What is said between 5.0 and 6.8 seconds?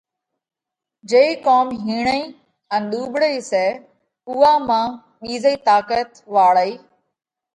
ٻِيزئِي طاقت واۯئِي